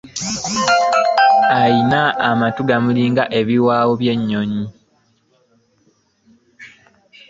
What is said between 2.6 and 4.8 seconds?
gamulinga ebiwoowa by'enyonyi.